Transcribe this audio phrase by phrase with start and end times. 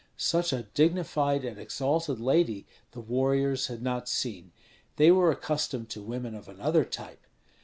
[0.17, 4.51] Such a dignified and exalted lady the warriors had not seen;
[4.95, 7.21] they were accustomed to women of another type.